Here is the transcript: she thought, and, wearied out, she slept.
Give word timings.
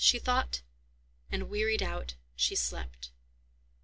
she 0.03 0.17
thought, 0.17 0.63
and, 1.31 1.47
wearied 1.47 1.83
out, 1.83 2.15
she 2.35 2.55
slept. 2.55 3.11